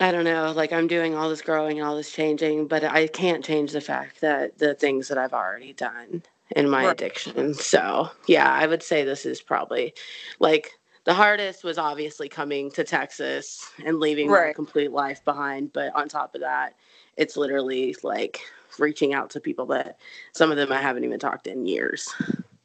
I 0.00 0.12
don't 0.12 0.24
know, 0.26 0.52
like 0.52 0.72
I'm 0.72 0.88
doing 0.88 1.16
all 1.16 1.28
this 1.30 1.42
growing 1.42 1.80
and 1.80 1.88
all 1.88 1.96
this 1.96 2.12
changing, 2.12 2.68
but 2.68 2.84
I 2.84 3.08
can't 3.08 3.44
change 3.44 3.72
the 3.72 3.82
fact 3.82 4.22
that 4.22 4.58
the 4.58 4.74
things 4.76 5.08
that 5.08 5.18
I've 5.18 5.34
already 5.34 5.74
done 5.74 6.22
in 6.56 6.70
my 6.70 6.84
Right. 6.84 6.92
addiction. 6.92 7.54
So 7.54 8.10
yeah, 8.28 8.50
I 8.50 8.66
would 8.68 8.84
say 8.84 9.04
this 9.04 9.26
is 9.26 9.42
probably 9.42 9.94
like 10.40 10.72
the 11.04 11.14
hardest 11.14 11.64
was 11.64 11.78
obviously 11.78 12.28
coming 12.28 12.70
to 12.72 12.84
Texas 12.84 13.70
and 13.84 14.00
leaving 14.00 14.30
my 14.30 14.52
complete 14.54 14.90
life 14.90 15.24
behind, 15.24 15.72
but 15.72 15.94
on 15.94 16.08
top 16.08 16.34
of 16.34 16.40
that, 16.40 16.74
it's 17.16 17.36
literally 17.36 17.94
like 18.02 18.40
reaching 18.78 19.14
out 19.14 19.30
to 19.30 19.40
people 19.40 19.66
that 19.66 19.98
some 20.32 20.50
of 20.50 20.56
them 20.56 20.72
I 20.72 20.80
haven't 20.80 21.04
even 21.04 21.18
talked 21.18 21.44
to 21.44 21.52
in 21.52 21.66
years. 21.66 22.12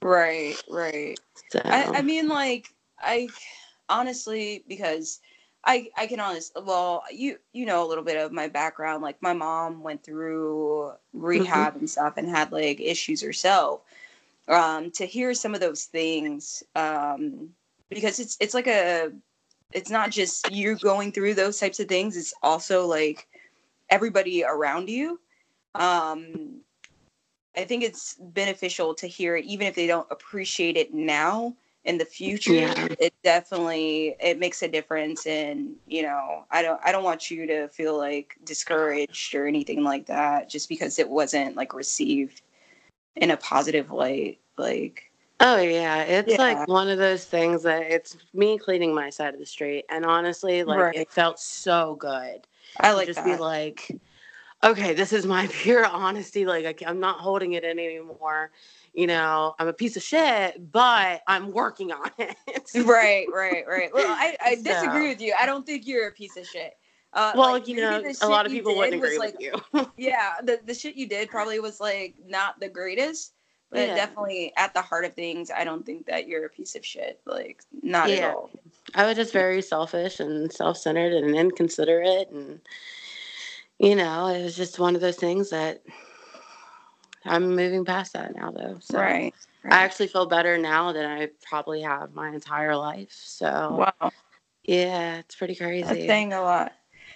Right, 0.02 0.56
right. 0.70 1.20
So 1.50 1.62
I, 1.66 1.98
I 1.98 2.02
mean, 2.02 2.30
like, 2.30 2.74
I 3.00 3.28
honestly, 3.90 4.64
because 4.68 5.20
I, 5.66 5.90
I 5.98 6.08
can 6.08 6.22
honest, 6.22 6.54
well, 6.64 7.04
you, 7.12 7.38
you 7.52 7.66
know, 7.66 7.86
a 7.86 7.88
little 7.88 8.04
bit 8.04 8.18
of 8.18 8.32
my 8.32 8.48
background. 8.48 9.04
Like, 9.04 9.22
my 9.22 9.34
mom 9.34 9.84
went 9.84 10.04
through 10.04 10.94
rehab 11.14 11.76
and 11.76 11.90
stuff 11.90 12.14
and 12.16 12.30
had 12.30 12.52
like 12.54 12.80
issues 12.80 13.22
herself. 13.22 13.82
Um, 14.48 14.90
to 14.92 15.06
hear 15.06 15.34
some 15.36 15.54
of 15.54 15.60
those 15.60 15.84
things, 15.84 16.64
um, 16.76 17.50
because 17.90 18.20
it's, 18.20 18.38
it's 18.40 18.54
like 18.54 18.68
a, 18.68 19.12
it's 19.72 19.90
not 19.90 20.12
just 20.12 20.52
you 20.52 20.76
going 20.76 21.12
through 21.12 21.36
those 21.36 21.60
types 21.60 21.80
of 21.80 21.88
things. 21.88 22.18
It's 22.18 22.34
also 22.42 22.86
like 22.86 23.28
everybody 23.90 24.44
around 24.44 24.90
you. 24.90 25.20
Um, 25.76 26.62
I 27.56 27.66
think 27.66 27.84
it's 27.84 28.16
beneficial 28.20 28.94
to 28.96 29.08
hear 29.08 29.36
it, 29.36 29.46
even 29.46 29.68
if 29.68 29.76
they 29.76 29.88
don't 29.88 30.08
appreciate 30.12 30.78
it 30.78 30.94
now. 30.94 31.56
In 31.86 31.98
the 31.98 32.06
future, 32.06 32.52
Yeah. 32.52 32.88
it 33.00 33.14
definitely 33.24 34.16
it 34.20 34.38
makes 34.38 34.62
a 34.62 34.68
difference. 34.68 35.26
And 35.26 35.76
you 35.88 36.02
know, 36.04 36.46
I 36.52 36.62
don't 36.62 36.80
I 36.84 36.92
don't 36.92 37.06
want 37.06 37.32
you 37.32 37.48
to 37.48 37.70
feel 37.70 37.98
like 37.98 38.38
discouraged 38.44 39.34
or 39.34 39.48
anything 39.48 39.84
like 39.84 40.06
that, 40.08 40.50
just 40.50 40.68
because 40.68 41.00
it 41.00 41.10
wasn't 41.10 41.56
like 41.56 41.74
received 41.74 42.42
in 43.16 43.32
a 43.32 43.38
positive 43.38 43.92
light. 43.92 44.40
Like, 44.58 45.09
Oh 45.42 45.58
yeah, 45.58 46.04
it's 46.04 46.32
Yeah. 46.32 46.38
like 46.38 46.68
one 46.68 46.90
of 46.90 46.98
those 46.98 47.24
things 47.24 47.64
that 47.64 47.84
it's 47.84 48.18
me 48.34 48.58
cleaning 48.58 48.94
my 48.94 49.10
side 49.10 49.34
of 49.34 49.40
the 49.40 49.46
street, 49.46 49.86
and 49.90 50.06
honestly, 50.06 50.64
like 50.64 50.80
Right. 50.80 50.96
it 50.96 51.12
felt 51.12 51.40
so 51.40 51.96
good. 51.96 52.46
I 52.80 52.90
to 52.90 52.96
like 52.96 53.08
just 53.08 53.24
that. 53.24 53.38
be 53.38 53.42
like, 53.42 53.90
okay, 54.64 54.94
this 54.94 55.14
is 55.14 55.26
my 55.26 55.48
pure 55.52 55.86
honesty. 55.86 56.46
Like 56.46 56.66
I, 56.66 56.90
I'm 56.90 57.00
not 57.00 57.20
holding 57.20 57.54
it 57.54 57.64
in 57.64 57.80
anymore. 57.80 58.52
You 58.94 59.08
know, 59.08 59.56
I'm 59.60 59.70
a 59.70 59.74
piece 59.74 59.96
of 59.96 60.04
shit, 60.04 60.72
but 60.72 61.22
I'm 61.26 61.52
working 61.52 61.94
on 61.94 62.10
it. 62.18 62.36
right, 62.86 63.28
right, 63.34 63.66
right. 63.66 63.92
Well, 63.94 64.08
I, 64.08 64.36
I 64.44 64.56
disagree 64.56 65.08
with 65.08 65.22
you. 65.22 65.34
I 65.40 65.46
don't 65.46 65.66
think 65.66 65.88
you're 65.88 66.08
a 66.08 66.12
piece 66.12 66.36
of 66.36 66.46
shit. 66.46 66.74
Uh, 67.14 67.32
Well, 67.36 67.54
like, 67.54 67.68
you 67.68 67.76
know, 67.78 68.04
a 68.22 68.28
lot 68.28 68.46
of 68.46 68.52
people 68.52 68.76
wouldn't 68.76 68.96
agree 68.96 69.18
like, 69.18 69.36
with 69.40 69.42
you. 69.74 69.86
yeah 69.98 70.34
the, 70.44 70.60
the 70.66 70.74
shit 70.74 70.96
you 70.96 71.08
did 71.08 71.30
probably 71.30 71.60
was 71.60 71.80
like 71.80 72.16
not 72.26 72.60
the 72.60 72.70
greatest 72.70 73.34
but 73.72 73.80
Yeah. 73.80 73.96
definitely 73.96 74.54
at 74.58 74.74
the 74.74 74.82
heart 74.82 75.06
of 75.06 75.14
things 75.14 75.52
i 75.52 75.64
don't 75.64 75.86
think 75.86 76.06
that 76.08 76.28
you're 76.28 76.46
a 76.46 76.50
piece 76.50 76.76
of 76.76 76.86
shit 76.86 77.20
like 77.26 77.64
not 77.82 78.10
at 78.10 78.24
all 78.24 78.50
I 78.96 79.06
was 79.06 79.16
just 79.18 79.34
very 79.34 79.62
selfish 79.62 80.20
and 80.20 80.52
self-centered 80.52 81.14
and 81.14 81.36
inconsiderate, 81.36 82.32
and 82.32 82.60
you 83.78 83.96
know, 83.96 84.28
it 84.28 84.44
was 84.44 84.56
just 84.56 84.80
one 84.80 84.96
of 84.96 85.02
those 85.02 85.18
things 85.18 85.52
that 85.52 85.84
I'm 87.24 87.56
moving 87.56 87.86
past 87.86 88.14
that 88.14 88.36
now, 88.36 88.50
though. 88.50 88.78
So. 88.82 88.98
right, 88.98 89.34
I 89.66 89.84
actually 89.84 90.08
feel 90.08 90.26
better 90.26 90.58
now 90.58 90.92
than 90.92 91.06
I 91.06 91.30
probably 91.48 91.82
have 91.82 92.16
my 92.16 92.30
entire 92.30 92.76
life. 92.76 93.12
So 93.12 93.86
wow 94.02 94.12
yeah, 94.64 95.18
it's 95.18 95.36
pretty 95.36 95.56
crazy. 95.56 95.84
that's 95.84 96.06
saying 96.06 96.34
a 96.34 96.42
lot 96.42 96.74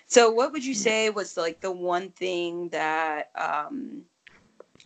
so 0.07 0.31
what 0.31 0.51
would 0.51 0.65
you 0.65 0.73
say 0.73 1.09
was 1.09 1.37
like 1.37 1.61
the 1.61 1.71
one 1.71 2.09
thing 2.09 2.69
that 2.69 3.29
um 3.35 4.03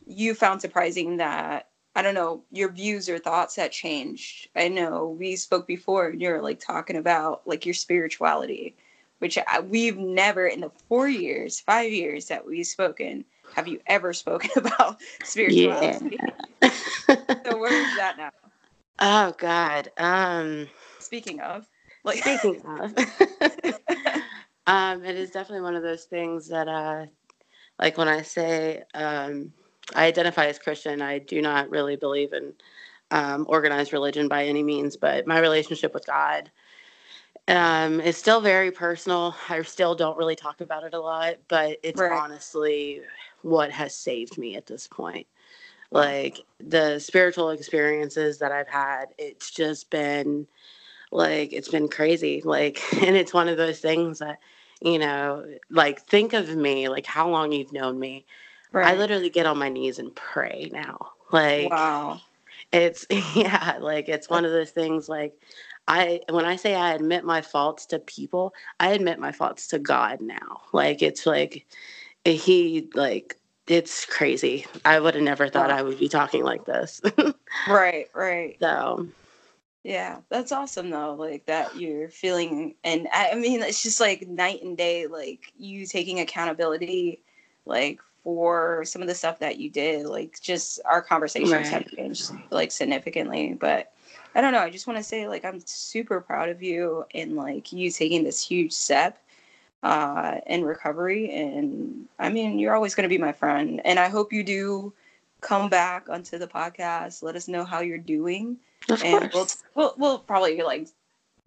you 0.08 0.34
found 0.34 0.62
surprising 0.62 1.18
that 1.18 1.68
I 1.96 2.02
don't 2.02 2.14
know 2.16 2.44
your 2.52 2.72
views 2.72 3.10
or 3.10 3.18
thoughts 3.18 3.56
that 3.56 3.72
changed. 3.72 4.50
I 4.56 4.68
know 4.68 5.08
we 5.20 5.36
spoke 5.36 5.68
before. 5.68 6.08
and 6.08 6.22
You're 6.22 6.42
like 6.42 6.60
talking 6.60 6.96
about 6.96 7.42
like 7.48 7.66
your 7.66 7.74
spirituality, 7.74 8.76
which 9.20 9.38
I, 9.48 9.60
we've 9.62 9.98
never 9.98 10.46
in 10.48 10.62
the 10.62 10.72
four 10.88 11.08
years, 11.08 11.60
five 11.60 11.92
years 11.92 12.28
that 12.28 12.46
we've 12.46 12.68
spoken, 12.68 13.26
have 13.56 13.68
you 13.68 13.82
ever 13.88 14.14
spoken 14.14 14.52
about 14.58 14.98
spirituality? 15.24 16.20
So 17.46 17.58
where 17.58 17.80
is 17.80 17.96
that 17.96 18.18
now? 18.18 18.32
oh 19.00 19.34
God. 19.38 19.90
Um, 19.98 20.68
Speaking 21.00 21.40
of, 21.40 21.66
like, 22.04 22.18
speaking 22.20 22.62
of, 22.68 22.94
um, 24.68 25.06
it 25.06 25.16
is 25.16 25.32
definitely 25.32 25.62
one 25.62 25.76
of 25.76 25.84
those 25.84 26.04
things 26.06 26.50
that, 26.50 26.68
uh, 26.68 27.06
like 27.80 27.98
when 27.98 28.08
I 28.08 28.22
say 28.24 28.84
um, 28.94 29.54
I 29.96 30.06
identify 30.06 30.46
as 30.48 30.60
Christian, 30.60 31.02
I 31.02 31.20
do 31.20 31.42
not 31.42 31.70
really 31.70 31.96
believe 31.96 32.34
in 32.34 32.54
um, 33.12 33.46
organized 33.50 33.94
religion 33.94 34.28
by 34.28 34.46
any 34.46 34.64
means, 34.64 34.98
but 34.98 35.28
my 35.28 35.40
relationship 35.40 35.94
with 35.94 36.06
God 36.06 36.52
um, 37.48 38.02
is 38.02 38.18
still 38.18 38.42
very 38.42 38.72
personal. 38.72 39.36
I 39.50 39.62
still 39.62 39.96
don't 39.96 40.18
really 40.18 40.36
talk 40.36 40.62
about 40.62 40.84
it 40.84 40.94
a 40.94 41.00
lot, 41.00 41.36
but 41.48 41.78
it's 41.84 42.02
Right. 42.02 42.12
honestly 42.12 43.02
what 43.44 43.72
has 43.72 43.96
saved 43.96 44.38
me 44.38 44.56
at 44.56 44.66
this 44.66 44.88
point. 44.88 45.28
Like 45.92 46.40
the 46.60 47.00
spiritual 47.00 47.52
experiences 47.52 48.40
that 48.40 48.52
I've 48.52 48.68
had, 48.68 49.06
it's 49.18 49.52
just 49.52 49.90
been 49.90 50.48
like 51.12 51.54
it's 51.54 51.70
been 51.70 51.88
crazy. 51.88 52.42
Like, 52.44 52.82
and 53.04 53.16
it's 53.16 53.34
one 53.34 53.48
of 53.48 53.58
those 53.58 53.80
things 53.80 54.20
that 54.20 54.40
you 54.82 55.00
know, 55.00 55.46
like 55.72 56.02
think 56.06 56.34
of 56.34 56.56
me, 56.56 56.88
like 56.90 57.06
how 57.06 57.30
long 57.30 57.52
you've 57.52 57.74
known 57.74 58.00
me. 58.00 58.26
I 58.86 58.96
literally 58.96 59.30
get 59.30 59.46
on 59.46 59.58
my 59.58 59.70
knees 59.70 60.00
and 60.00 60.16
pray 60.16 60.70
now. 60.72 61.12
Like 61.32 61.70
wow, 61.70 62.22
it's 62.72 63.06
yeah, 63.36 63.78
like 63.80 64.10
it's 64.10 64.30
one 64.30 64.46
of 64.46 64.52
those 64.52 64.72
things 64.72 65.10
like 65.10 65.34
I 65.88 66.22
when 66.30 66.46
I 66.46 66.56
say 66.58 66.76
I 66.76 66.94
admit 66.94 67.24
my 67.24 67.42
faults 67.42 67.86
to 67.88 68.00
people, 68.00 68.54
I 68.80 68.90
admit 68.90 69.20
my 69.20 69.32
faults 69.32 69.68
to 69.70 69.80
God 69.80 70.22
now. 70.22 70.62
Like 70.74 71.02
it's 71.02 71.26
like 71.26 71.66
he 72.26 72.90
like 72.94 73.38
it's 73.68 74.06
crazy. 74.06 74.66
I 74.86 75.00
would 75.00 75.16
have 75.16 75.24
never 75.24 75.48
thought. 75.48 75.72
I 75.72 75.82
would 75.82 76.00
be 76.00 76.10
talking 76.10 76.44
like 76.44 76.66
this. 76.66 77.02
right, 77.68 78.08
right. 78.14 78.58
so 78.62 79.08
Yeah, 79.84 80.20
that's 80.30 80.52
awesome 80.52 80.90
though. 80.90 81.16
Like 81.16 81.46
that 81.46 81.78
you're 81.78 82.10
feeling, 82.10 82.76
and 82.84 83.08
I 83.14 83.36
mean, 83.36 83.62
it's 83.62 83.84
just 83.84 84.00
like 84.00 84.28
night 84.28 84.64
and 84.64 84.78
day. 84.78 85.08
Like 85.08 85.52
you 85.58 85.86
taking 85.86 86.20
accountability, 86.20 87.22
like 87.66 88.00
for 88.28 88.84
some 88.84 89.02
of 89.02 89.08
the 89.08 89.16
stuff 89.16 89.40
that 89.40 89.58
you 89.58 89.70
did. 89.70 90.06
Like 90.06 90.38
just 90.42 90.82
our 90.84 91.02
conversations 91.02 91.70
have 91.70 91.88
changed 91.88 92.30
like 92.52 92.74
significantly. 92.74 93.54
But 93.58 93.94
I 94.36 94.42
don't 94.42 94.52
know. 94.52 94.60
I 94.60 94.70
just 94.70 94.86
want 94.86 94.98
to 95.00 95.04
say 95.04 95.30
like 95.30 95.46
I'm 95.46 95.62
super 95.66 96.20
proud 96.20 96.50
of 96.50 96.62
you 96.62 97.06
and 97.16 97.38
like 97.38 97.72
you 97.72 97.90
taking 97.90 98.26
this 98.26 98.46
huge 98.46 98.74
step. 98.74 99.18
uh, 99.82 100.40
in 100.46 100.66
recovery. 100.66 101.32
And 101.32 102.06
I 102.20 102.28
mean, 102.28 102.60
you're 102.60 102.76
always 102.76 102.96
going 102.96 103.04
to 103.08 103.16
be 103.16 103.18
my 103.18 103.32
friend. 103.32 103.80
And 103.86 103.98
I 103.98 104.10
hope 104.10 104.34
you 104.34 104.44
do 104.44 104.92
come 105.40 105.70
back 105.70 106.10
onto 106.10 106.38
the 106.38 106.48
podcast. 106.48 107.24
Let 107.24 107.38
us 107.38 107.48
know 107.48 107.64
how 107.64 107.80
you're 107.80 107.98
doing. 107.98 108.58
Of 108.90 109.04
and 109.04 109.30
we'll, 109.34 109.48
we'll 109.76 109.94
we'll 109.98 110.20
probably 110.20 110.62
like 110.64 110.90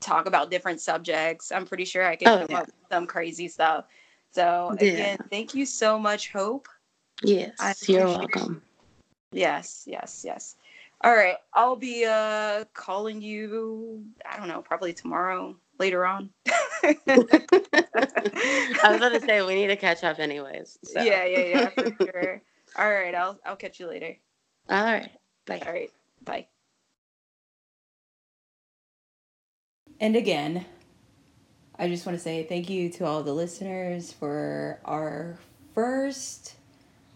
talk 0.00 0.25
about 0.25 0.50
different 0.50 0.80
subjects. 0.80 1.52
I'm 1.52 1.66
pretty 1.66 1.84
sure 1.84 2.06
I 2.06 2.16
can 2.16 2.28
Oh, 2.28 2.38
come 2.38 2.46
yeah. 2.49 2.58
up 2.60 2.66
with 2.68 2.75
some 2.90 3.06
crazy 3.06 3.49
stuff. 3.49 3.84
So 4.32 4.75
Yeah. 4.80 4.82
again, 4.82 5.18
thank 5.30 5.54
you 5.54 5.66
so 5.66 5.99
much, 5.99 6.32
Hope. 6.32 6.68
yes, 7.22 7.56
I 7.58 7.75
you're 7.88 8.02
appreciate 8.02 8.14
it. 8.14 8.18
welcome. 8.18 8.62
Yes, 9.32 9.84
yes, 9.87 10.22
yes. 10.25 10.56
All 11.02 11.14
right, 11.14 11.37
I'll 11.54 11.76
be 11.76 12.04
uh 12.04 12.64
calling 12.75 13.22
you. 13.22 14.04
I 14.28 14.37
don't 14.37 14.49
know, 14.49 14.62
probably 14.62 14.92
tomorrow 14.92 15.56
later 15.78 16.04
on. 16.04 16.30
I 16.46 17.25
was 18.84 19.00
going 19.00 19.12
to 19.12 19.20
say 19.20 19.42
we 19.42 19.54
need 19.54 19.68
to 19.68 19.76
catch 19.76 20.04
up 20.04 20.18
anyways. 20.18 20.78
So. 20.84 21.00
Yeah, 21.00 21.25
yeah, 21.25 21.44
yeah, 21.44 21.70
for 21.70 21.92
sure. 22.04 22.42
All 22.76 22.90
right, 22.90 23.14
I'll 23.14 23.38
I'll 23.44 23.56
catch 23.56 23.80
you 23.80 23.88
later. 23.88 24.16
All 24.68 24.84
right. 24.84 25.10
Bye. 25.46 25.62
All 25.66 25.72
right, 25.72 25.90
bye. 26.25 26.46
And 30.00 30.16
again, 30.16 30.64
I 31.80 31.88
just 31.88 32.04
want 32.04 32.18
to 32.18 32.22
say 32.22 32.42
thank 32.42 32.68
you 32.68 32.90
to 32.90 33.06
all 33.06 33.22
the 33.22 33.32
listeners 33.32 34.12
for 34.12 34.78
our 34.84 35.38
first 35.75 36.56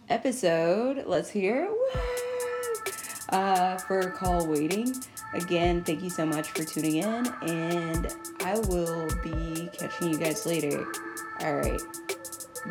episode. 0.09 1.05
Let's 1.07 1.29
hear 1.29 1.69
it. 1.69 2.95
Uh, 3.29 3.77
for 3.77 4.09
call 4.13 4.47
waiting. 4.47 4.95
Again, 5.35 5.85
thank 5.85 6.03
you 6.03 6.09
so 6.09 6.25
much 6.25 6.49
for 6.49 6.65
tuning 6.65 6.97
in, 6.97 7.27
and 7.43 8.11
I 8.41 8.59
will 8.61 9.07
be 9.23 9.69
catching 9.79 10.13
you 10.13 10.17
guys 10.17 10.47
later. 10.47 10.87
All 11.41 11.57
right, 11.57 11.83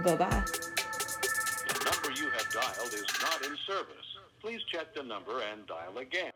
bye 0.03 0.15
bye. 0.15 0.43
The 0.47 1.85
number 1.85 2.19
you 2.19 2.27
have 2.31 2.49
dialed 2.49 2.91
is 2.91 3.05
not 3.21 3.45
in 3.45 3.55
service. 3.67 4.17
Please 4.41 4.61
check 4.71 4.95
the 4.95 5.03
number 5.03 5.41
and 5.51 5.67
dial 5.67 5.99
again. 5.99 6.31